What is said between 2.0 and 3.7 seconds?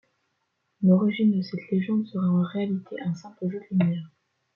serait en réalité un simple jeu